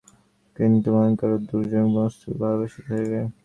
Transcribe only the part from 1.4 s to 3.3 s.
দুঃখজনক বস্তুকেও ভালবাসিতে হইবে।